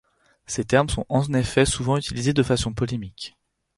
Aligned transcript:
Ces 0.47 0.65
termes 0.65 0.89
sont 0.89 1.05
en 1.09 1.31
effet 1.35 1.63
souvent 1.63 1.95
utilisés 1.95 2.33
de 2.33 2.41
façon 2.41 2.73
polémique. 2.73 3.37